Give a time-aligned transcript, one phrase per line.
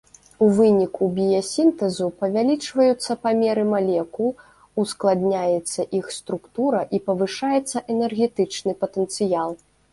[0.43, 4.33] У выніку біясінтэзу павялічваюцца памеры малекул,
[4.85, 9.49] ускладняецца іх структура і павышаецца энергетычны патэнцыял.